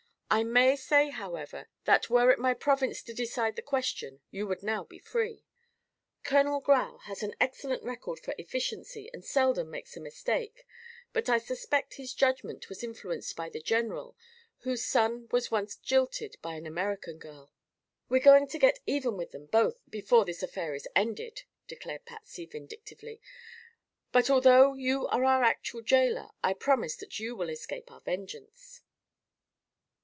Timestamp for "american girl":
16.65-17.51